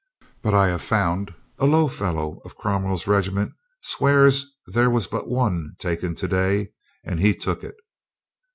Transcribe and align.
But 0.41 0.55
I 0.55 0.69
have 0.69 0.81
found 0.81 1.35
a 1.59 1.67
low 1.67 1.87
fellow 1.87 2.41
of 2.43 2.57
Cromwell's 2.57 3.05
regiment 3.05 3.53
swears 3.83 4.51
there 4.65 4.89
was 4.89 5.05
but 5.05 5.29
one 5.29 5.75
taken 5.77 6.15
to 6.15 6.27
day 6.27 6.69
and 7.05 7.19
he 7.19 7.35
took 7.35 7.63
it. 7.63 7.75